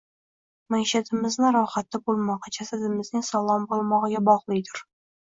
Maishatimizni 0.75 1.51
rohatda 1.57 2.03
bo’lmog’i 2.09 2.57
jasadimizning 2.59 3.31
sog’lom 3.31 3.71
bo’lmog’iga 3.77 4.27
bog’lidur 4.35 4.89